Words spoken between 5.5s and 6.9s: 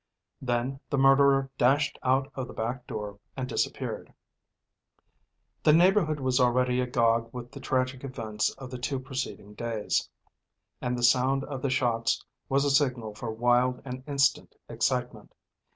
The neighborhood was already